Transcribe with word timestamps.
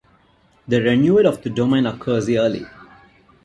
The 0.67 0.81
renewal 0.81 1.27
of 1.27 1.43
the 1.43 1.51
domain 1.51 1.85
occurs 1.85 2.27
yearly. 2.27 2.65